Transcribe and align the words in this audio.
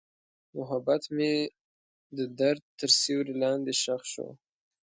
محبت 0.57 1.03
مې 1.15 1.33
د 2.17 2.19
درد 2.39 2.63
تر 2.79 2.89
سیوري 3.01 3.35
لاندې 3.43 3.73
ښخ 3.81 4.01
شو. 4.13 4.27